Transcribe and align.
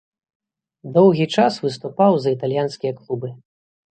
Доўгі 0.95 1.27
час 1.35 1.59
выступаў 1.67 2.17
за 2.23 2.29
італьянскія 2.37 2.93
клубы. 2.99 3.29